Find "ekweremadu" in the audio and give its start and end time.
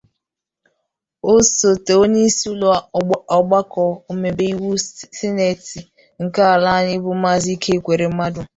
7.77-8.41